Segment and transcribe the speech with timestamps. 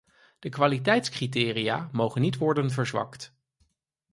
[0.39, 3.35] De kwaliteitscriteria mogen niet worden verzwakt.